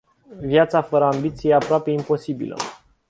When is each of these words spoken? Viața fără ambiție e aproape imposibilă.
Viața 0.41 0.81
fără 0.81 1.03
ambiție 1.05 1.49
e 1.49 1.53
aproape 1.55 1.91
imposibilă. 1.91 2.55